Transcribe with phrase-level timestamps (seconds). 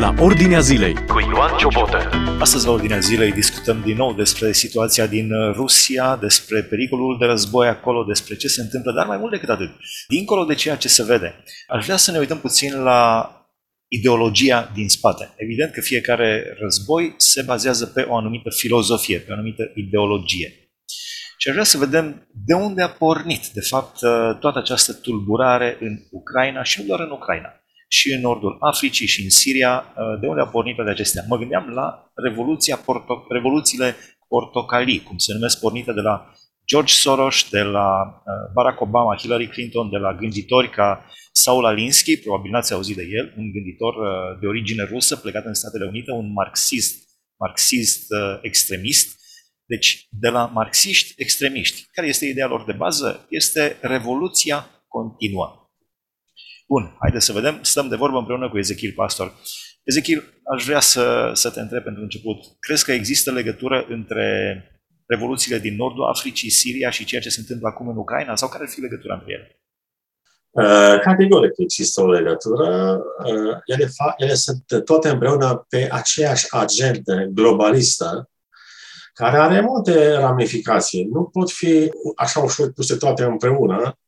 [0.00, 2.10] la Ordinea Zilei cu Ioan Ciobotă.
[2.38, 7.24] Astăzi la Ordinea Zilei discutăm din nou despre situația din uh, Rusia, despre pericolul de
[7.24, 9.70] război acolo, despre ce se întâmplă, dar mai mult decât atât.
[10.08, 13.32] Dincolo de ceea ce se vede, aș vrea să ne uităm puțin la
[13.88, 15.32] ideologia din spate.
[15.36, 20.54] Evident că fiecare război se bazează pe o anumită filozofie, pe o anumită ideologie.
[21.38, 25.76] Și aș vrea să vedem de unde a pornit, de fapt, uh, toată această tulburare
[25.80, 27.59] în Ucraina și nu doar în Ucraina
[27.92, 31.24] și în nordul Africii și în Siria, uh, de unde a pornit toate acestea.
[31.28, 33.96] Mă gândeam la revoluția porto- revoluțiile
[34.28, 36.32] portocalii, cum se numesc pornite de la
[36.66, 42.16] George Soros, de la uh, Barack Obama, Hillary Clinton, de la gânditori ca Saul Alinsky,
[42.16, 46.10] probabil n-ați auzit de el, un gânditor uh, de origine rusă, plecat în Statele Unite,
[46.10, 48.06] un marxist, marxist
[48.40, 49.18] extremist.
[49.64, 51.86] Deci, de la marxiști extremiști.
[51.92, 53.26] Care este ideea lor de bază?
[53.28, 55.59] Este revoluția continuă.
[56.72, 57.58] Bun, haideți să vedem.
[57.62, 59.34] Stăm de vorbă împreună cu Ezechiel Pastor.
[59.82, 60.24] Ezechiel,
[60.54, 62.36] aș vrea să, să te întreb pentru început.
[62.60, 64.26] Crezi că există legătură între
[65.06, 68.36] revoluțiile din nordul Africii, Siria și ceea ce se întâmplă acum în Ucraina?
[68.36, 69.60] Sau care ar fi legătura între ele?
[70.50, 72.98] Uh, categoric există o legătură.
[73.24, 78.30] Uh, ele, fa- ele sunt toate împreună pe aceeași agendă globalistă
[79.14, 81.04] care are multe ramificații.
[81.04, 83.98] Nu pot fi așa ușor puse toate împreună,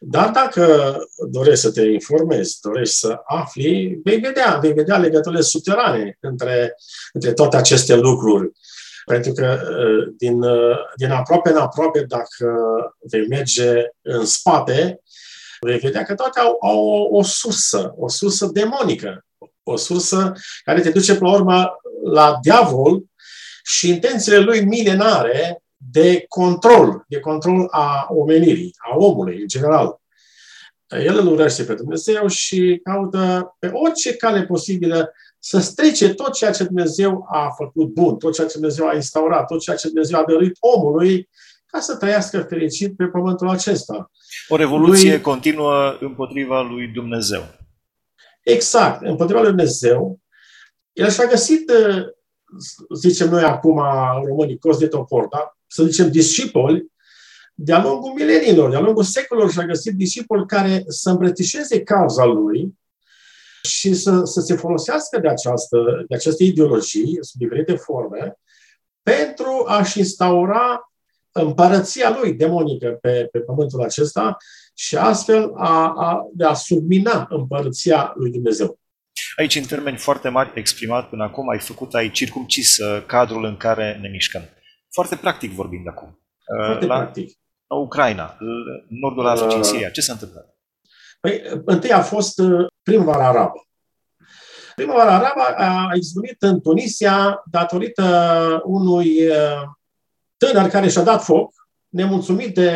[0.00, 0.96] dar dacă
[1.30, 6.74] dorești să te informezi, dorești să afli, vei vedea, vei vedea legăturile subterane între,
[7.12, 8.50] între toate aceste lucruri.
[9.04, 12.54] Pentru că uh, din, uh, din aproape în aproape, dacă
[13.10, 15.02] vei merge în spate,
[15.60, 19.26] vei vedea că toate au, au o, o sursă, o sursă demonică,
[19.62, 20.32] o sursă
[20.64, 23.02] care te duce, pe la urmă, la diavol
[23.64, 30.00] și intențiile lui milenare de control, de control a omenirii, a omului în general.
[30.88, 36.50] El îl urăște pe Dumnezeu și caută pe orice cale posibilă să strice tot ceea
[36.50, 40.18] ce Dumnezeu a făcut bun, tot ceea ce Dumnezeu a instaurat, tot ceea ce Dumnezeu
[40.18, 41.28] a dăruit omului
[41.66, 44.10] ca să trăiască fericit pe pământul acesta.
[44.48, 45.20] O revoluție lui...
[45.20, 47.42] continuă împotriva lui Dumnezeu.
[48.42, 50.20] Exact, împotriva lui Dumnezeu.
[50.92, 51.72] El și-a găsit,
[52.94, 53.82] zicem noi acum,
[54.24, 55.57] românii, cos de topor, da?
[55.68, 56.86] Să zicem, discipoli,
[57.54, 62.78] de-a lungul mileniilor, de-a lungul secolelor și-a găsit discipoli care să îmbrățișeze cauza lui
[63.62, 68.38] și să, să se folosească de această, de această ideologie, sub diferite forme,
[69.02, 70.92] pentru a-și instaura
[71.32, 74.36] împărăția lui demonică pe, pe pământul acesta
[74.74, 78.78] și astfel a, a, de a submina împărăția lui Dumnezeu.
[79.36, 83.56] Aici, în termeni foarte mari, exprimat până acum, ai făcut, ai circumcis uh, cadrul în
[83.56, 84.42] care ne mișcăm.
[84.98, 86.20] Foarte practic vorbind acum.
[86.66, 87.38] Foarte la, practic.
[87.66, 90.56] La Ucraina, în nordul Africii, în uh, Siria, ce s-a întâmplat?
[91.20, 93.66] Păi, întâi a fost uh, primăvara arabă.
[94.74, 99.62] Primăvara arabă a izbunit în Tunisia datorită unui uh,
[100.36, 101.52] tânăr care și-a dat foc,
[101.88, 102.70] nemulțumit de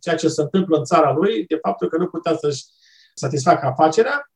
[0.00, 2.64] ceea ce se întâmplă în țara lui, de faptul că nu putea să-și
[3.14, 4.30] satisfacă afacerea.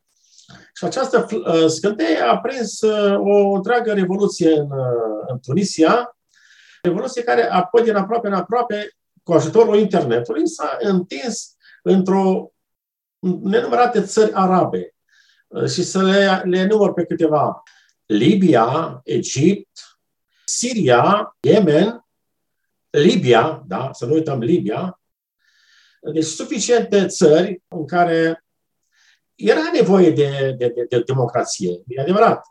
[0.74, 1.26] Și această
[1.66, 2.80] scânteie a prins
[3.16, 4.68] o întreagă revoluție în,
[5.26, 6.14] în Tunisia,
[6.82, 12.52] Revoluție care apoi din aproape în aproape, cu ajutorul internetului, s-a întins într-o
[13.42, 14.94] nenumărate țări arabe.
[15.72, 17.62] Și să le, le număr pe câteva.
[18.06, 19.98] Libia, Egipt,
[20.44, 22.04] Siria, Yemen,
[22.90, 25.00] Libia, da, să nu uităm Libia,
[26.12, 28.44] deci suficiente țări în care
[29.34, 32.46] era nevoie de, de, de, de democrație, e adevărat.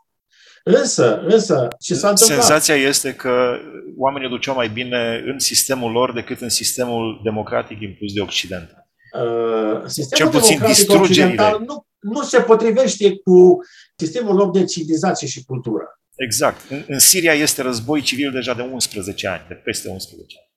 [0.64, 2.38] Însă, însă, ce s-a întâmplat?
[2.38, 3.56] Senzația este că
[3.96, 8.74] oamenii duceau mai bine în sistemul lor decât în sistemul democratic impus de Occident.
[9.12, 11.58] Uh, sistemul Cel puțin distrugerile.
[11.66, 13.58] Nu, nu se potrivește cu
[13.96, 16.00] sistemul lor de civilizație și cultură.
[16.16, 16.70] Exact.
[16.70, 20.48] În, în Siria este război civil deja de 11 ani, de peste 11 ani.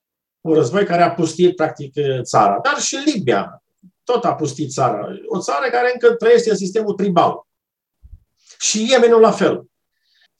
[0.41, 2.59] Un război care a pustit, practic, țara.
[2.63, 3.63] Dar și Libia
[4.03, 5.07] tot a pustit țara.
[5.27, 7.33] O țară care încă trăiește în sistemul tribal.
[8.59, 9.65] Și Yemenul la fel.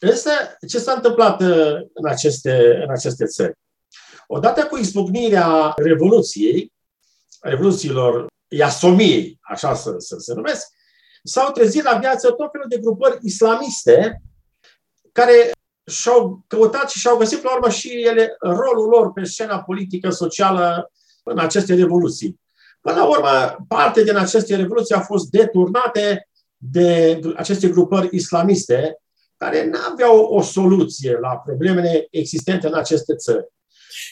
[0.06, 0.30] Însă,
[0.68, 3.54] ce s-a întâmplat uh, în aceste, în aceste țări?
[4.28, 6.74] Odată cu izbucnirea Revoluției,
[7.42, 10.68] Revoluțiilor Iasomiei, așa să, să se numesc,
[11.24, 14.22] s-au trezit la viață tot felul de grupări islamiste
[15.12, 15.52] care
[15.86, 20.92] și-au căutat și și-au găsit, la urmă, și ele rolul lor pe scena politică, socială
[21.24, 22.40] în aceste revoluții.
[22.82, 26.28] Până la urmă, parte din aceste revoluții au fost deturnate
[26.58, 28.98] de aceste grupări islamiste
[29.44, 33.45] care nu aveau o soluție la problemele existente în aceste țări.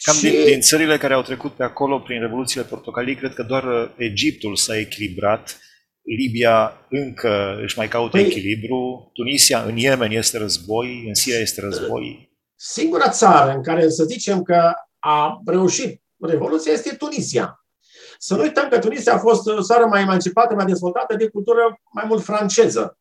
[0.04, 0.22] Cam și...
[0.22, 3.90] din, din țările care au trecut pe acolo prin Revoluțiile Portocalii, cred că doar uh,
[3.98, 5.60] Egiptul s-a echilibrat
[6.02, 11.62] Libia încă își mai caută Păi- echilibru, Tunisia, în Yemen este război, în Siria este
[11.62, 12.32] război.
[12.56, 17.66] Singura țară în care să zicem că a reușit Revoluția este Tunisia.
[18.18, 21.82] Să nu uităm că Tunisia a fost o țară mai emancipată, mai dezvoltată de cultură
[21.94, 23.00] mai mult franceză.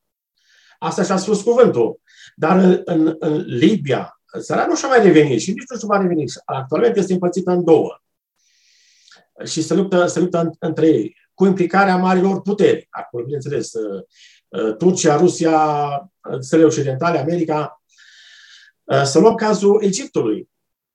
[0.82, 2.00] Asta și-a spus cuvântul.
[2.34, 6.00] Dar în, în, în Libia, țara nu și-a mai revenit și nici nu și-a mai
[6.00, 6.30] revenit.
[6.44, 8.00] Actualmente este împărțită în două.
[9.44, 12.86] Și se luptă, se luptă în- între ei, cu implicarea marilor puteri.
[12.90, 14.02] Acolo, bineînțeles, uh,
[14.48, 15.60] uh, Turcia, Rusia,
[16.30, 17.82] uh, țările occidentale, America.
[18.84, 20.48] Uh, Să luăm cazul Egiptului.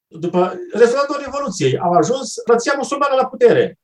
[0.08, 3.80] După rezultatul Revoluției, au ajuns frăția musulmană la putere.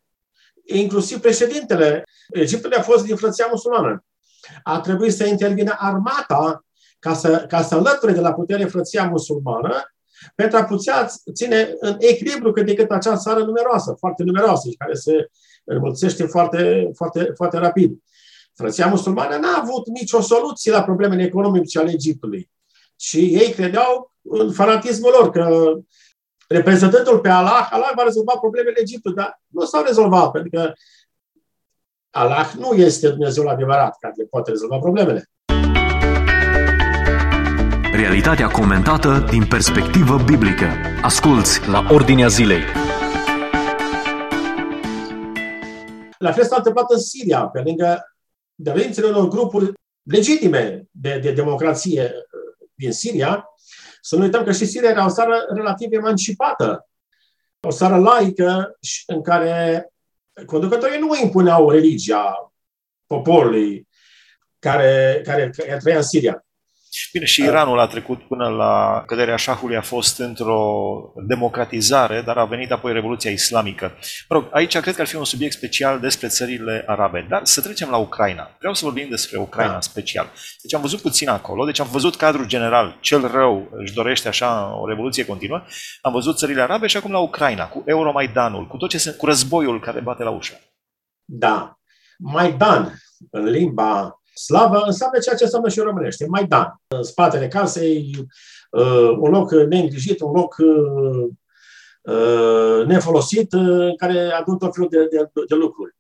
[0.66, 4.06] Inclusiv președintele Egiptului a fost din frăția musulmană.
[4.64, 6.66] A trebuit să intervină armata
[7.00, 9.94] ca să, ca să înlăture de la putere frăția musulmană
[10.36, 14.76] pentru a putea ține în echilibru cât de cât acea țară numeroasă, foarte numeroasă și
[14.76, 15.30] care se
[15.64, 18.04] înmulțește foarte, foarte, foarte rapid.
[18.54, 22.50] Frăția musulmană n-a avut nicio soluție la problemele economice ale Egiptului.
[22.96, 25.74] Și ei credeau în fanatismul lor, că
[26.48, 30.74] reprezentându-l pe Allah, Allah va rezolva problemele Egiptului, dar nu s-au rezolvat, pentru că
[32.14, 35.30] Allah nu este Dumnezeul adevărat care le poate rezolva problemele.
[37.94, 40.66] Realitatea comentată din perspectivă biblică.
[41.02, 42.62] Asculți la Ordinea Zilei.
[46.18, 48.16] La fel s-a întâmplat în Siria, pe lângă
[48.56, 53.46] dorințele unor grupuri legitime de, de democrație uh, din Siria.
[54.02, 56.88] Să nu uităm că și Siria era o țară relativ emancipată,
[57.68, 59.91] o țară laică și în care
[60.46, 62.54] conducătorii nu impuneau religia
[63.06, 63.88] poporului
[64.60, 66.46] care, care, care trăia în Siria.
[67.12, 70.64] Bine, și Iranul a trecut până la căderea șahului, a fost într-o
[71.28, 73.92] democratizare, dar a venit apoi Revoluția Islamică.
[74.30, 77.26] Mă rog, aici cred că ar fi un subiect special despre țările arabe.
[77.30, 78.56] Dar să trecem la Ucraina.
[78.60, 79.82] Vreau să vorbim despre Ucraina Da.
[79.82, 80.32] special.
[80.62, 84.80] Deci am văzut puțin acolo, deci am văzut cadrul general, cel rău își dorește așa
[84.82, 85.64] o revoluție continuă.
[86.02, 89.26] Am văzut țările arabe și acum la Ucraina, cu Euromaidanul, cu tot ce se, cu
[89.26, 90.54] războiul care bate la ușă.
[91.26, 91.80] Da.
[92.18, 92.94] Maidan,
[93.32, 96.26] în limba slavă, înseamnă ceea ce înseamnă și în românește.
[96.28, 96.82] Maidan.
[96.88, 98.28] În spatele casei,
[98.72, 101.28] uh, un loc neîngrijit, un loc uh,
[102.02, 105.96] uh, nefolosit, uh, în care adun tot felul de, de, de lucruri.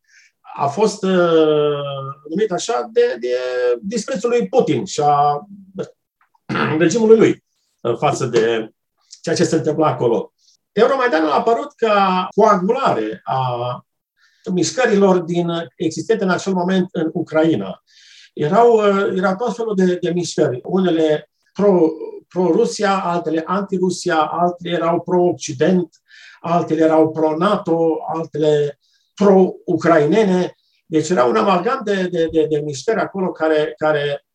[0.55, 1.81] A fost uh,
[2.29, 3.35] numit așa de, de
[3.81, 5.47] disprețul lui Putin și a
[6.79, 7.43] regimului lui
[7.81, 8.71] în față de
[9.21, 10.33] ceea ce se întâmplă acolo.
[10.71, 13.85] Euromaidanul a apărut ca coagulare a
[14.51, 17.83] mișcărilor din, existente în acel moment în Ucraina.
[18.41, 21.89] Erau, uh, erau tot felul de, de mișcări, unele pro,
[22.27, 25.89] pro-Rusia, altele anti-Rusia, altele erau pro-Occident,
[26.39, 28.79] altele erau pro-NATO, altele
[29.13, 30.55] pro-ucrainene.
[30.85, 34.25] Deci era un amalgam de, de, de, de mișcări acolo care, care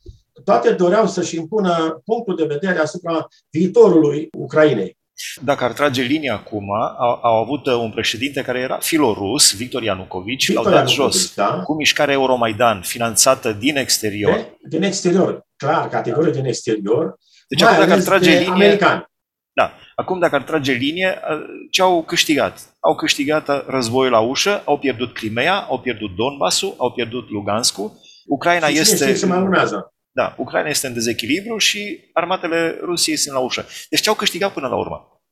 [0.45, 4.99] toate doreau să-și impună punctul de vedere asupra viitorului Ucrainei.
[5.41, 9.83] Dacă ar trage linia acum, au, au avut uh, un președinte care era filorus, Victor
[9.83, 11.63] Ianucovici, l-au Victor dat Ianucovici, jos da.
[11.65, 14.35] cu mișcarea Euromaidan, finanțată din exterior.
[14.35, 17.19] De, din exterior, clar, categorie din exterior.
[17.49, 19.05] Deci mai acum dacă ar ales trage de linie, Americani.
[19.53, 21.39] da, acum dacă ar trage linie, uh,
[21.71, 22.59] ce au câștigat?
[22.81, 28.01] Au câștigat uh, războiul la ușă, au pierdut Crimea, au pierdut Donbassul, au pierdut Lugansku.
[28.27, 29.96] Ucraina Și cine este știe ce mai urmează?
[30.17, 33.67] Da, Ucraina este în dezechilibru și armatele Rusiei sunt la ușă.
[33.91, 35.23] Deci ce au câștigat până la urmă?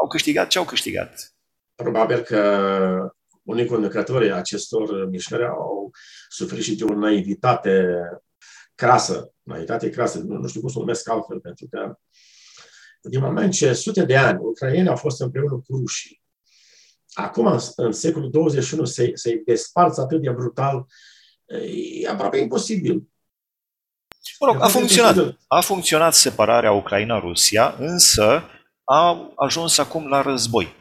[0.00, 1.34] Au câștigat ce au câștigat?
[1.74, 5.90] Probabil că unii conducători acestor mișcări au
[6.28, 7.98] suferit și de o naivitate
[8.74, 9.32] crasă.
[9.42, 11.98] Naivitate crasă, nu, nu știu cum să o numesc altfel, pentru că
[13.02, 16.22] din moment ce sute de ani ucrainieni au fost împreună cu rușii,
[17.12, 20.86] acum, în, în secolul 21, să, să-i desparți atât de brutal,
[22.02, 23.10] e aproape imposibil.
[24.40, 25.10] Mă rog, E a aproape funcționat.
[25.16, 25.40] imposibil.
[25.46, 28.42] A funcționat separarea Ucraina-Rusia, însă
[28.84, 30.78] a ajuns acum la război.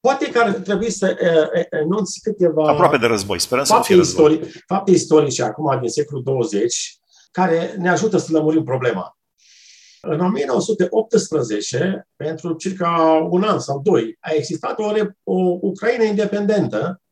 [0.00, 3.38] Poate că ar trebui să uh, uh, enunți câteva Aproape de război.
[3.40, 4.38] Sperăm să nu fapte, fie război.
[4.38, 6.96] istori- fapte istorice acum din secolul 20
[7.30, 9.16] care ne ajută să lămurim problema.
[10.00, 12.90] În 1918, pentru circa
[13.30, 17.02] un an sau doi, a existat o, re- o Ucraina independentă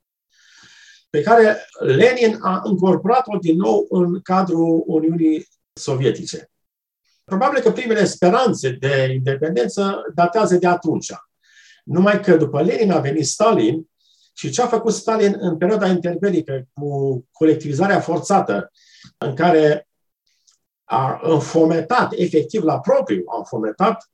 [1.11, 6.51] pe care Lenin a incorporat-o din nou în cadrul Uniunii Sovietice.
[7.25, 11.13] Probabil că primele speranțe de independență datează de atunci.
[11.85, 13.91] Numai că după Lenin a venit Stalin
[14.33, 18.71] și ce a făcut Stalin în perioada interbelică cu colectivizarea forțată,
[19.19, 19.89] în care
[20.85, 24.11] a înfometat, efectiv la propriu, a înfometat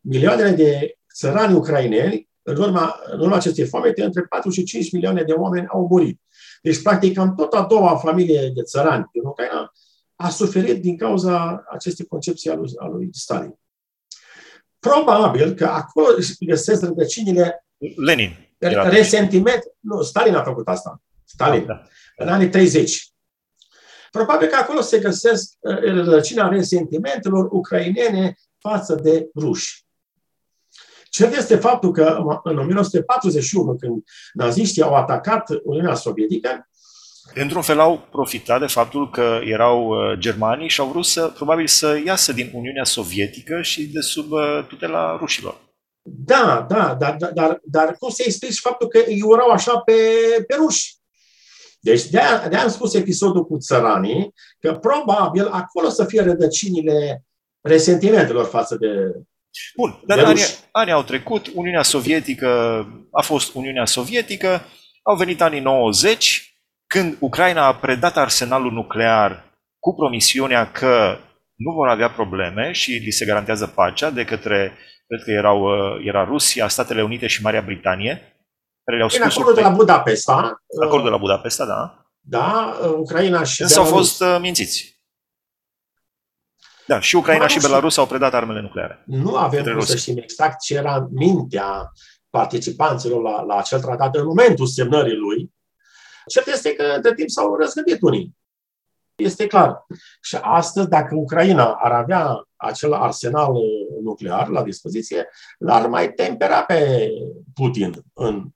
[0.00, 5.22] milioanele de țărani ucraineni, în urma, în urma acestei foamete, între 4 și 5 milioane
[5.22, 6.20] de oameni au murit.
[6.62, 9.72] Deci, practic, cam tot a doua familie de țărani din Ucraina
[10.22, 13.54] a suferit din cauza acestei concepții a lui, a lui Stalin.
[14.78, 18.36] Probabil că acolo își găsesc rădăcinile Lenin.
[18.88, 19.62] resentiment.
[19.80, 21.02] Nu, Stalin a făcut asta.
[21.24, 21.66] Stalin.
[21.66, 21.82] Da, da.
[22.16, 23.12] În anii 30.
[24.10, 29.84] Probabil că acolo se găsesc uh, rădăcina resentimentelor ucrainene față de ruși.
[31.10, 34.02] Cert este faptul că în 1941, când
[34.32, 36.68] naziștii au atacat Uniunea Sovietică,
[37.34, 41.66] Într-un fel au profitat de faptul că erau uh, germanii și au vrut să, probabil
[41.66, 45.60] să iasă din Uniunea Sovietică și de sub uh, tutela rușilor.
[46.02, 49.92] Da, da, dar, dar, dar, dar cum să explici faptul că îi urau așa pe,
[50.46, 50.94] pe ruși?
[51.80, 57.24] Deci de-aia, de am spus episodul cu țăranii, că probabil acolo să fie rădăcinile
[57.60, 58.88] resentimentelor față de
[59.76, 62.48] Bun, dar anii, anii au trecut, Uniunea Sovietică
[63.10, 64.62] a fost Uniunea Sovietică,
[65.02, 66.41] au venit anii 90,
[66.92, 69.44] când Ucraina a predat arsenalul nuclear
[69.78, 71.18] cu promisiunea că
[71.54, 74.72] nu vor avea probleme și li se garantează pacea de către,
[75.06, 78.14] cred că erau, uh, era Rusia, Statele Unite și Marea Britanie,
[78.84, 79.36] care le-au spus...
[79.36, 80.62] acordul de la Budapesta.
[80.84, 82.06] Acordul de la Budapesta, da.
[82.20, 85.00] Da, Ucraina și Însă au fost uh, mințiți.
[86.86, 89.02] Da, și Ucraina și Belarus au predat armele nucleare.
[89.06, 91.92] Nu avem cum să știm exact ce era mintea
[92.30, 95.50] participanților la, la acel tratat în momentul semnării lui.
[96.26, 98.36] Cert este că de timp s-au răzgândit unii.
[99.14, 99.86] Este clar.
[100.22, 103.52] Și astăzi, dacă Ucraina ar avea acel arsenal
[104.02, 107.08] nuclear la dispoziție, l-ar mai tempera pe
[107.54, 108.48] Putin în,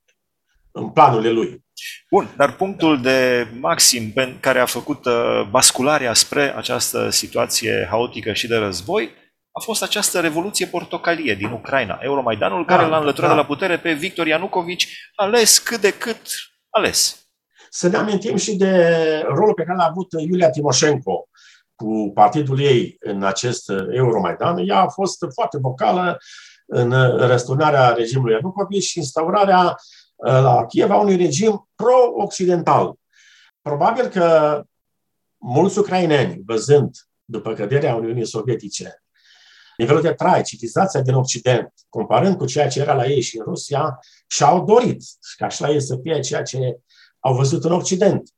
[0.70, 1.64] în planurile lui.
[2.10, 8.32] Bun, dar punctul de maxim pe care a făcut uh, bascularea spre această situație haotică
[8.32, 9.10] și de război
[9.52, 13.34] a fost această revoluție portocalie din Ucraina, Euromaidanul, care da, l-a înlăturat da.
[13.34, 16.20] de la putere pe Victor Ianucovici, ales cât de cât
[16.70, 17.25] ales.
[17.78, 21.28] Să ne amintim și de rolul pe care l-a avut Iulia Timoșenko
[21.74, 24.58] cu partidul ei în acest Euromaidan.
[24.58, 26.18] Ea a fost foarte vocală
[26.66, 26.90] în
[27.26, 29.76] răsturnarea regimului Ianucovici și instaurarea
[30.16, 32.94] la Kiev a unui regim pro-occidental.
[33.62, 34.62] Probabil că
[35.36, 39.02] mulți ucraineni, văzând după căderea Uniunii Sovietice,
[39.76, 43.44] nivelul de trai, civilizația din Occident, comparând cu ceea ce era la ei și în
[43.44, 45.02] Rusia, și-au dorit
[45.36, 46.78] ca și la ei să fie ceea ce
[47.26, 48.28] au văzut în Occident.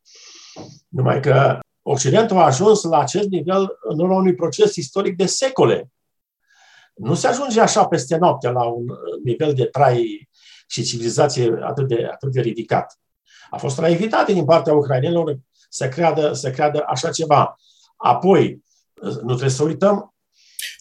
[0.89, 5.91] Numai că Occidentul a ajuns la acest nivel în urma unui proces istoric de secole.
[6.95, 8.87] Nu se ajunge așa peste noapte la un
[9.25, 10.29] nivel de trai
[10.67, 12.99] și civilizație atât de, atât de ridicat.
[13.51, 17.57] A fost o naivitate din partea ucrainenilor să creadă, să creadă așa ceva.
[17.97, 18.63] Apoi,
[19.03, 20.15] nu trebuie să uităm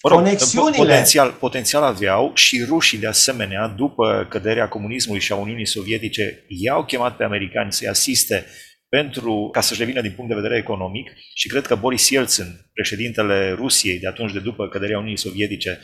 [0.04, 0.78] Mă rog, conexiunile.
[0.78, 6.86] Potențial, potențial aveau și rușii de asemenea, după căderea comunismului și a Uniunii Sovietice, i-au
[6.86, 8.46] chemat pe americani să-i asiste
[8.90, 13.52] pentru ca să-și revină din punct de vedere economic și cred că Boris Yeltsin, președintele
[13.52, 15.80] Rusiei de atunci de după căderea Uniunii Sovietice,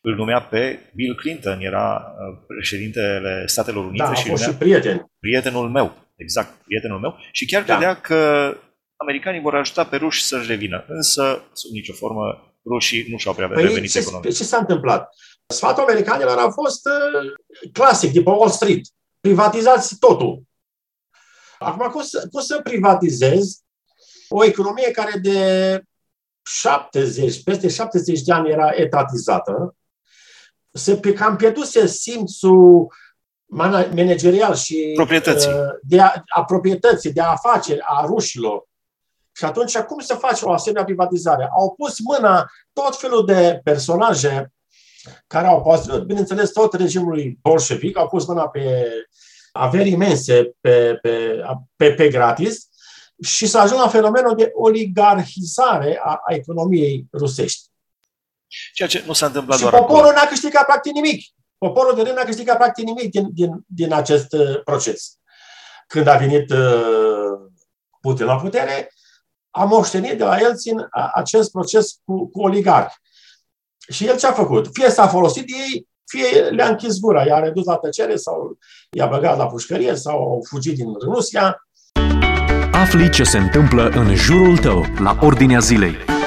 [0.00, 5.10] îl numea pe Bill Clinton, era uh, președintele Statelor Unite da, și, fost și prieten.
[5.20, 7.74] prietenul meu, exact, prietenul meu, și chiar da.
[7.74, 8.52] credea că
[8.96, 13.48] americanii vor ajuta pe ruși să-și revină, însă, sub nicio formă, rușii nu și-au prea
[13.48, 14.34] păi revenit ce, economic.
[14.34, 15.14] Ce s-a întâmplat?
[15.46, 18.86] Sfatul americanilor a fost uh, clasic, după Wall Street.
[19.20, 20.42] Privatizați totul.
[21.58, 23.60] Acum, cum să, cum să privatizezi
[24.28, 25.82] o economie care de
[26.42, 29.76] 70, peste 70 de ani era etatizată,
[30.72, 32.92] se pe cam pierduse simțul
[33.90, 35.50] managerial și proprietății.
[35.50, 38.67] Uh, de a, a proprietății, de afaceri, a rușilor.
[39.38, 41.48] Și atunci, cum să faci o asemenea privatizare?
[41.58, 44.52] Au pus mâna tot felul de personaje
[45.26, 48.92] care au pus, bineînțeles, tot regimului bolșevic, au pus mâna pe
[49.52, 51.42] averi imense pe, pe,
[51.76, 52.68] pe, pe gratis
[53.22, 57.66] și să ajungă la fenomenul de oligarhizare a, a economiei rusești.
[58.74, 60.16] Ceea ce nu s-a întâmplat și doar poporul acolo.
[60.16, 61.24] n-a câștigat practic nimic.
[61.58, 65.18] Poporul de rând n-a câștigat practic nimic din, din, din acest uh, proces.
[65.86, 67.50] Când a venit uh,
[68.00, 68.92] Putin la putere,
[69.50, 72.94] a moștenit de la Elțin acest proces cu, cu oligarhi.
[73.88, 74.68] Și el ce a făcut?
[74.72, 78.58] Fie s-a folosit de ei, fie le-a închis gura, i-a redus la tăcere sau
[78.90, 81.68] i-a băgat la pușcărie sau au fugit din Rusia.
[82.72, 86.17] Afli ce se întâmplă în jurul tău, la Ordinea Zilei.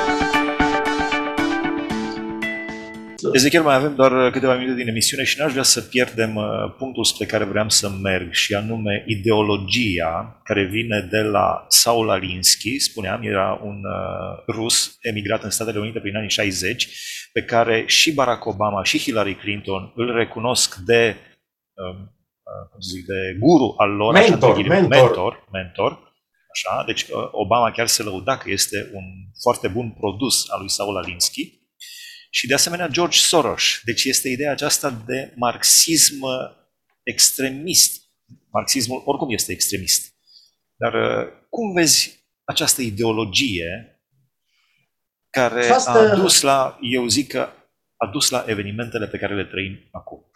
[3.34, 6.44] Ezechiel, mai avem doar câteva minute din emisiune și n-aș vrea să pierdem uh,
[6.78, 12.80] punctul spre care vreau să merg și anume ideologia care vine de la Saul Alinsky,
[12.80, 16.88] spuneam, era un uh, rus emigrat în Statele Unite prin anii 60,
[17.34, 21.16] pe care și Barack Obama și Hillary Clinton îl recunosc de,
[21.74, 22.00] um,
[22.44, 24.88] uh, cum zic, de guru al lor, mentor, mentor.
[24.88, 26.10] mentor, mentor
[26.54, 29.04] Așa, deci uh, Obama chiar se lăuda că este un
[29.42, 31.61] foarte bun produs al lui Saul Alinsky.
[32.34, 33.80] Și de asemenea George Soros.
[33.84, 36.26] Deci este ideea aceasta de marxism
[37.04, 38.02] extremist.
[38.50, 40.14] Marxismul oricum este extremist.
[40.76, 44.02] Dar uh, cum vezi această ideologie
[45.30, 46.12] care această...
[46.12, 47.50] a dus la, eu zic că
[47.96, 50.32] a dus la evenimentele pe care le trăim acum?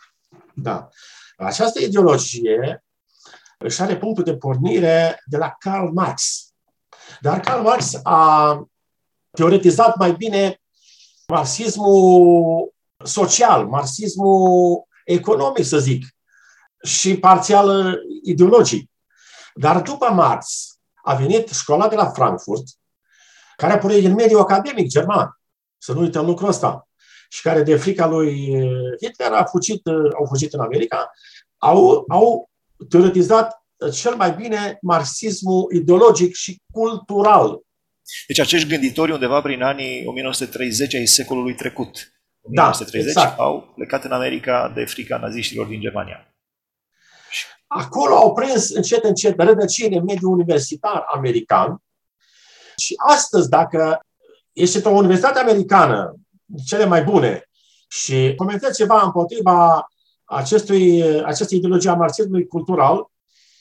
[0.55, 0.89] Da.
[1.37, 2.85] Această ideologie
[3.57, 6.49] își are punctul de pornire de la Karl Marx.
[7.21, 8.69] Dar Karl Marx a
[9.31, 10.59] teoretizat mai bine
[11.27, 16.05] marxismul social, marxismul economic, să zic,
[16.83, 18.91] și parțial ideologic.
[19.53, 22.63] Dar după Marx a venit școala de la Frankfurt,
[23.55, 25.39] care a pornit în mediul academic german.
[25.77, 26.87] Să nu uităm lucrul ăsta.
[27.29, 28.53] Și care, de frica lui
[29.01, 31.11] Hitler, a fugit, au fugit în America,
[31.57, 32.49] au, au
[32.89, 37.59] teoretizat cel mai bine marxismul ideologic și cultural.
[38.27, 43.39] Deci acești gânditori undeva prin anii 1930 ai secolului trecut, 1930, da, exact.
[43.39, 46.35] au plecat în America de frica naziștilor din Germania.
[47.67, 51.83] Acolo au prins încet, încet rădăcini în mediul universitar american
[52.77, 53.99] și astăzi, dacă
[54.53, 56.15] ești într-o universitate americană,
[56.65, 57.49] cele mai bune,
[57.87, 59.87] și comentezi ceva împotriva
[60.25, 63.11] acestui, acestei ideologii a marxismului cultural,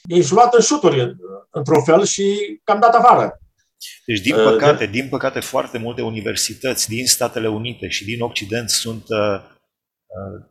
[0.09, 1.17] ești luat în șuturi,
[1.51, 3.39] într-un fel, și cam dat afară.
[4.07, 8.71] Deci, din uh, păcate, din păcate, foarte multe universități din Statele Unite și din Occident
[8.71, 9.41] sunt uh,
[10.07, 10.47] uh,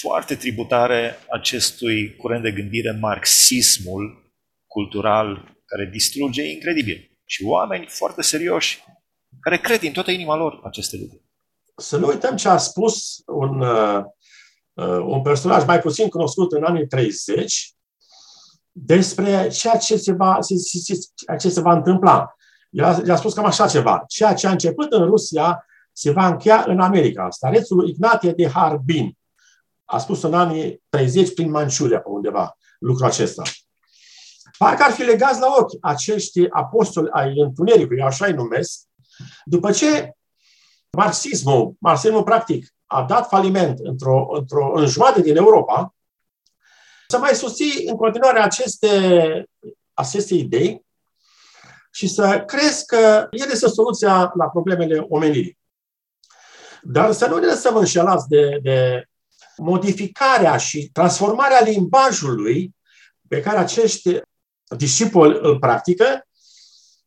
[0.00, 4.32] foarte tributare acestui curent de gândire, marxismul
[4.66, 7.18] cultural, care distruge incredibil.
[7.24, 8.82] Și oameni foarte serioși
[9.40, 11.22] care cred din toată inima lor aceste lucruri.
[11.76, 14.04] Să nu uităm ce a spus un, uh,
[15.06, 17.74] un personaj mai puțin cunoscut în anii 30
[18.72, 20.98] despre ceea ce se va, ce, ce,
[21.38, 22.34] ce se va întâmpla.
[22.74, 24.04] El a, el a spus cam așa ceva.
[24.08, 27.30] Ceea ce a început în Rusia se va încheia în America.
[27.30, 29.16] Starețul Ignatie de Harbin
[29.84, 33.42] a spus în anii 30 prin Manciuria, pe undeva, lucrul acesta.
[34.58, 38.80] Parcă ar fi legați la ochi acești apostoli ai întunericului, așa îi numesc,
[39.44, 40.12] după ce
[40.90, 45.94] marxismul, marxismul practic, a dat faliment într-o, într-o, în jumătate din Europa,
[47.08, 48.88] să mai susții în continuare aceste,
[49.92, 50.83] aceste idei
[51.94, 55.58] și să crezi că ele sunt soluția la problemele omenirii.
[56.82, 59.04] Dar să nu ne lăsăm înșelați de, de
[59.56, 62.74] modificarea și transformarea limbajului
[63.28, 64.20] pe care acești
[64.76, 66.26] discipoli îl practică,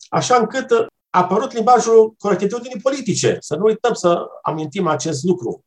[0.09, 3.37] așa încât a apărut limbajul corectitudinii politice.
[3.39, 5.65] Să nu uităm să amintim acest lucru.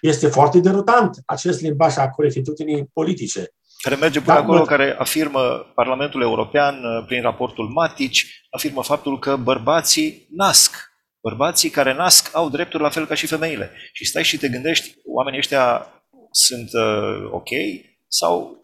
[0.00, 3.52] Este foarte derutant acest limbaj a corectitudinii politice.
[3.82, 4.64] Care merge până da, acolo, mă...
[4.64, 5.40] care afirmă
[5.74, 10.86] Parlamentul European, prin raportul Matici, afirmă faptul că bărbații nasc.
[11.20, 13.70] Bărbații care nasc au drepturi la fel ca și femeile.
[13.92, 15.86] Și stai și te gândești, oamenii ăștia
[16.30, 17.48] sunt uh, ok
[18.08, 18.60] sau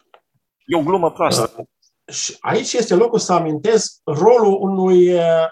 [0.66, 1.52] e o glumă proastă?
[1.56, 5.46] Uh, și aici este locul să amintesc rolul unui, uh,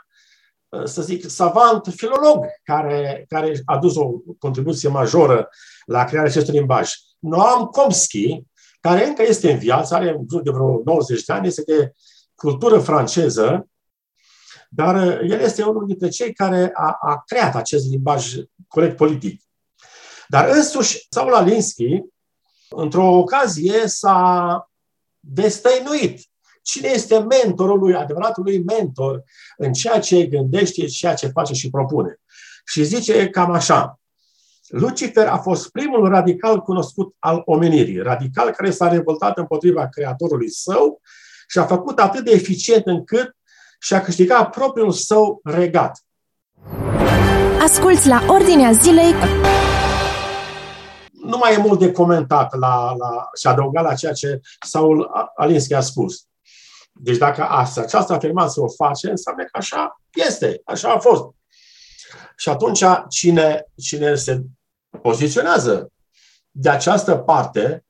[0.85, 5.49] să zic, savant filolog care, care a adus o contribuție majoră
[5.87, 6.91] la crearea acestui limbaj.
[7.19, 8.43] Noam Chomsky,
[8.83, 11.93] care încă este în viață, are în jur de vreo 90 de ani, este de
[12.35, 13.69] cultură franceză,
[14.71, 18.35] dar uh, el este unul dintre cei care a, a creat acest limbaj
[18.69, 19.43] corect politic.
[20.29, 22.03] Dar însuși Saul Alinsky,
[22.69, 24.71] într-o ocazie, s-a
[25.21, 26.21] destăinuit.
[26.63, 29.23] Cine este mentorul lui, adevăratul lui mentor
[29.57, 32.21] în ceea ce gândește, ceea ce face și propune?
[32.65, 34.01] Și zice cam așa.
[34.73, 41.01] Lucifer a fost primul radical cunoscut al omenirii, radical care s-a revoltat împotriva creatorului său
[41.49, 43.37] și a făcut atât de eficient încât
[43.81, 46.05] și-a câștigat propriul său regat.
[47.63, 49.15] Asculți la Ordinea Zilei
[51.13, 55.75] nu mai e mult de comentat la, la, și adăugat la ceea ce Saul Alinsky
[55.75, 56.27] a spus.
[56.93, 61.23] Deci dacă asta, această afirmație o face, înseamnă că așa este, așa a fost.
[62.37, 64.43] Și atunci cine, cine se
[65.01, 65.93] poziționează
[66.51, 67.85] de această parte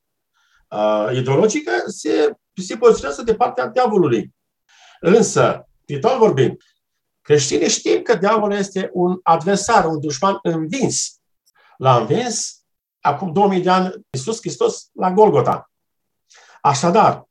[0.68, 4.34] uh, ideologică se, se poziționează de partea diavolului.
[5.00, 6.56] Însă, viitor vorbind,
[7.20, 11.20] creștinii știm că diavolul este un adversar, un dușman învins.
[11.76, 12.64] L-a învins
[13.00, 15.70] acum 2000 de ani Iisus Hristos la Golgota.
[16.60, 17.28] Așadar,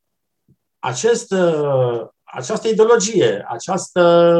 [0.79, 4.33] acest, uh, această ideologie, această,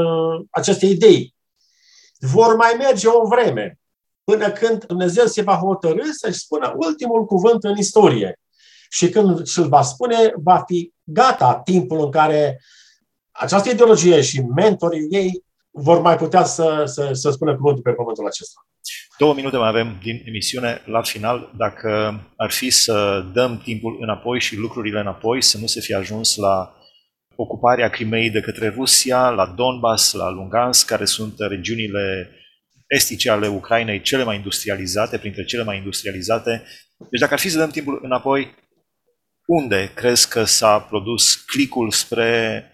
[0.49, 1.35] aceste idei
[2.19, 3.80] vor mai merge o vreme
[4.31, 8.39] până când Dumnezeu se va hotărâ să-și spună ultimul cuvânt în istorie.
[8.89, 12.61] Și când și-l va spune, va fi gata timpul în care
[13.31, 18.25] această ideologie și mentorii ei vor mai putea să, să, să spună cuvântul pe pământul
[18.25, 18.65] acesta.
[19.17, 20.81] Două minute mai avem din emisiune.
[20.85, 25.79] La final, dacă ar fi să dăm timpul înapoi și lucrurile înapoi, să nu se
[25.79, 26.75] fie ajuns la
[27.35, 32.29] ocuparea Crimei de către Rusia, la Donbass, la Lugansk, care sunt regiunile
[32.95, 36.63] estice ale Ucrainei cele mai industrializate, printre cele mai industrializate.
[37.09, 38.55] Deci dacă ar fi să dăm timpul înapoi,
[39.45, 42.65] unde crezi că s-a produs clicul spre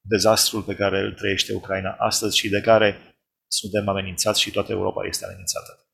[0.00, 3.16] dezastrul pe care îl trăiește Ucraina astăzi și de care
[3.48, 5.86] suntem amenințați și toată Europa este amenințată?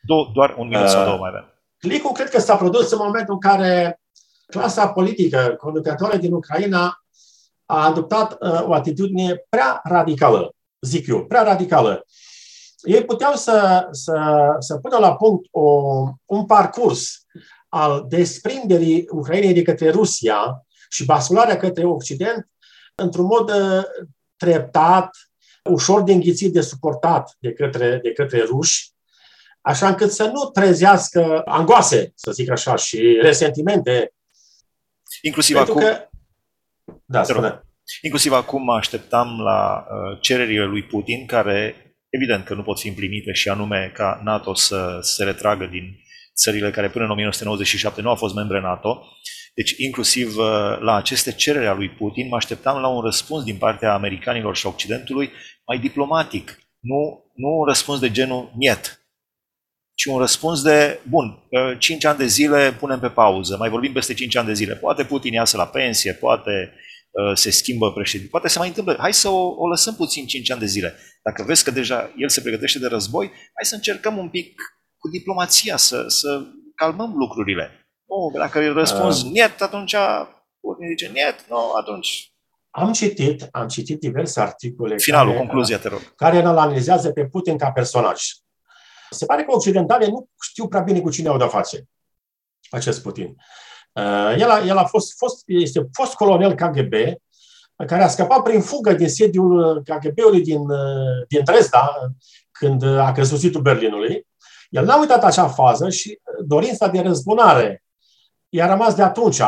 [0.00, 1.52] Do- doar un minut uh, sau două mai avem.
[1.78, 4.00] Clicul cred că s-a produs în momentul în care
[4.46, 7.04] clasa politică conducătoare din Ucraina
[7.64, 12.04] a adoptat uh, o atitudine prea radicală, zic eu, prea radicală.
[12.82, 15.62] Ei puteau să, să, să pună la punct o,
[16.24, 17.26] un parcurs
[17.68, 22.48] al desprinderii Ucrainei de către Rusia și bascularea către Occident
[22.94, 23.82] într-un mod uh,
[24.36, 25.10] treptat,
[25.64, 28.90] ușor de înghițit, de suportat de către, de către ruși,
[29.60, 34.14] așa încât să nu trezească angoase, să zic așa, și resentimente.
[35.22, 35.84] Inclusiv Pentru acum...
[35.84, 36.08] Că...
[37.04, 37.62] Da, spune.
[38.00, 43.32] Inclusiv acum așteptam la uh, cererile lui Putin, care evident că nu pot fi împlinite
[43.32, 45.96] și anume ca NATO să se retragă din
[46.34, 49.06] țările care până în 1997 nu au fost membre NATO.
[49.54, 53.56] Deci inclusiv uh, la aceste cereri a lui Putin mă așteptam la un răspuns din
[53.56, 55.30] partea americanilor și Occidentului
[55.66, 56.58] mai diplomatic.
[56.80, 59.06] Nu, nu un răspuns de genul niet,
[59.94, 61.48] ci un răspuns de, bun,
[61.78, 64.74] 5 ani de zile punem pe pauză, mai vorbim peste 5 ani de zile.
[64.74, 66.80] Poate Putin iasă la pensie, poate uh,
[67.34, 68.96] se schimbă președinte, poate se mai întâmplă.
[68.98, 70.96] Hai să o, o lăsăm puțin 5 ani de zile.
[71.22, 74.62] Dacă vezi că deja el se pregătește de război, hai să încercăm un pic
[74.98, 76.42] cu diplomația să, să
[76.74, 77.86] calmăm lucrurile.
[78.06, 79.30] Nu, dacă îi răspunzi uh.
[79.30, 79.94] niet, atunci
[80.60, 82.32] Putin zice niet, nu, atunci
[82.70, 86.14] am citit, am citit diverse articole Finalul, care, concluzia, te rog.
[86.14, 88.20] care îl analizează pe Putin ca personaj.
[89.10, 91.84] Se pare că occidentale nu știu prea bine cu cine au de-a face
[92.70, 93.26] acest Putin.
[93.26, 93.34] Uh,
[94.38, 96.92] el, a, el a fost, fost, este fost colonel KGB,
[97.86, 101.90] care a scăpat prin fugă din sediul KGB-ului din, uh, din Dresda,
[102.50, 104.26] când a căzut situl Berlinului.
[104.70, 107.84] El n-a uitat acea fază și dorința de răzbunare
[108.48, 109.40] i-a rămas de atunci.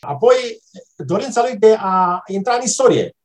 [0.00, 0.62] Apoi,
[0.96, 3.16] dorința lui de a intra în istorie,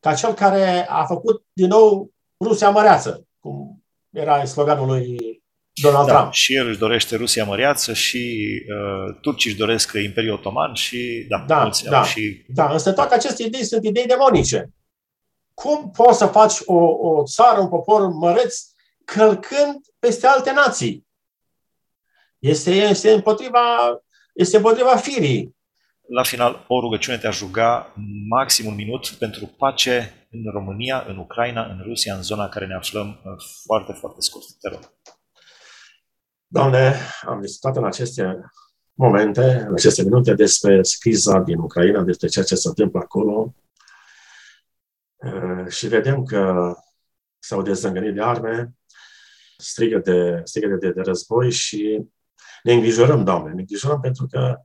[0.00, 2.10] ca cel care a făcut din nou
[2.44, 5.42] Rusia măreață, cum era sloganul lui
[5.80, 6.32] Donald da, Trump.
[6.32, 11.44] Și el își dorește Rusia măreață și uh, turcii își doresc Imperiul Otoman și da,
[11.46, 12.44] da, da, și...
[12.48, 14.72] da, însă toate aceste idei sunt idei demonice.
[15.54, 18.60] Cum poți să faci o, o țară, un popor măreț
[19.04, 21.06] călcând peste alte nații?
[22.38, 23.60] Este, este, împotriva,
[24.34, 25.56] este împotriva firii.
[26.08, 27.94] La final, o rugăciune te-a ruga
[28.28, 32.66] maxim un minut pentru pace în România, în Ucraina, în Rusia, în zona în care
[32.66, 33.32] ne aflăm uh,
[33.64, 34.44] foarte, foarte scurt.
[34.60, 34.92] Te rog.
[36.50, 36.94] Doamne,
[37.26, 38.50] am discutat în aceste
[38.94, 43.54] momente, în aceste minute, despre criza din Ucraina, despre ceea ce se întâmplă acolo.
[45.16, 46.74] Uh, și vedem că
[47.38, 48.72] s-au dezângănit de arme,
[49.56, 52.00] strigă de, strigă de, de război și
[52.62, 54.60] ne îngrijorăm, Doamne, ne îngrijorăm pentru că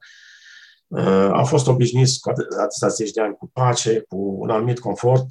[0.87, 5.25] uh, am fost obișnuiți cu atâția zeci de ani cu pace, cu un anumit confort,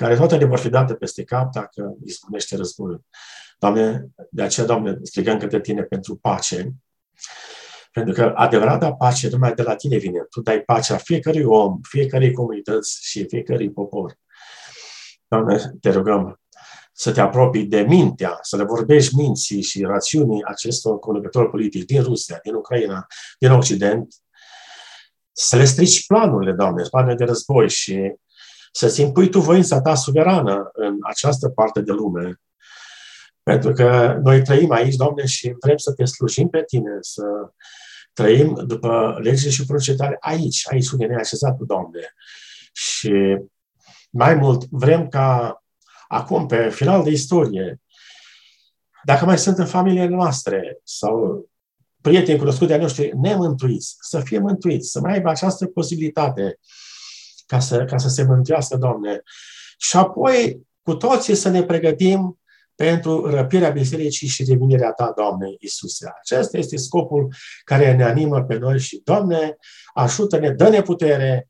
[0.00, 3.04] care toate ne vor fi date peste cap dacă izbunește războiul.
[3.58, 6.72] Doamne, de aceea, Doamne, strigăm către Tine pentru pace,
[7.92, 10.26] pentru că adevărata pace numai de la Tine vine.
[10.30, 14.18] Tu dai pacea fiecărui om, fiecărei comunități și fiecărui popor.
[15.28, 16.40] Doamne, te rugăm
[16.92, 22.02] să te apropii de mintea, să le vorbești minții și rațiunii acestor conducători politici din
[22.02, 23.06] Rusia, din Ucraina,
[23.38, 24.14] din Occident,
[25.32, 28.14] să le strici planurile, Doamne, planurile de război și
[28.70, 32.40] să-ți impui tu voința ta suverană în această parte de lume,
[33.42, 37.22] pentru că noi trăim aici, Doamne, și vrem să te slujim pe Tine, să
[38.12, 42.14] trăim după legile și procedare aici, aici unde ne-ai așezat tu, Doamne.
[42.72, 43.38] Și
[44.10, 45.62] mai mult, vrem ca
[46.08, 47.80] acum, pe final de istorie,
[49.04, 51.44] dacă mai sunt în familiile noastre sau
[52.00, 56.58] prieteni cunoscuți de noștri nemântuiți, să fie mântuiți, să mai aibă această posibilitate
[57.50, 59.22] ca să, ca să se mântuiască, Doamne.
[59.78, 62.40] Și apoi, cu toții să ne pregătim
[62.74, 66.12] pentru răpirea bisericii și revenirea Ta, Doamne Iisuse.
[66.20, 67.34] Acesta este scopul
[67.64, 69.56] care ne animă pe noi și, Doamne,
[69.94, 71.48] ajută-ne, dă-ne putere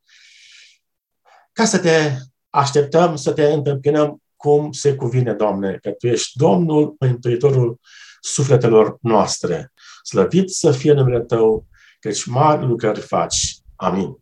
[1.53, 2.13] ca să te
[2.51, 7.81] așteptăm, să te întâmpinăm cum se cuvine, Doamne, că Tu ești Domnul, Mântuitorul
[8.21, 9.73] sufletelor noastre.
[10.03, 11.67] Slăvit să fie numele Tău,
[11.99, 13.57] căci mari lucrări faci.
[13.77, 14.19] Amin.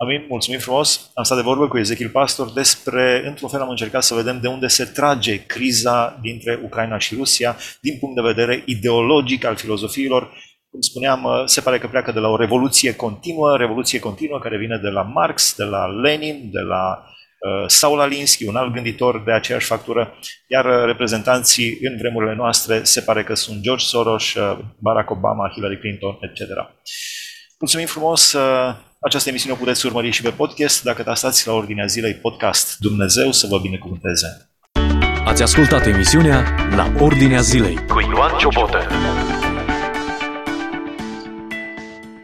[0.00, 1.10] Amin, mulțumim frumos.
[1.14, 4.48] Am stat de vorbă cu Ezechiel Pastor despre, într-un fel am încercat să vedem de
[4.48, 10.22] unde se trage criza dintre Ucraina și Rusia din punct de vedere ideologic al filozofiilor.
[10.70, 14.76] Cum spuneam, se pare că pleacă de la o revoluție continuă, revoluție continuă care vine
[14.76, 19.32] de la Marx, de la Lenin, de la uh, Saul Alinsky, un alt gânditor de
[19.32, 20.14] aceeași factură,
[20.46, 25.78] iar reprezentanții în vremurile noastre se pare că sunt George Soros, uh, Barack Obama, Hillary
[25.78, 26.40] Clinton, etc.
[27.58, 28.36] Mulțumim frumos!
[29.00, 32.78] Uh, această emisiune o puteți urmări și pe podcast dacă tastați la ordinea zilei podcast.
[32.78, 34.50] Dumnezeu să vă binecuvânteze!
[35.24, 38.86] Ați ascultat emisiunea La Ordinea Zilei cu Ioan Ciobotă.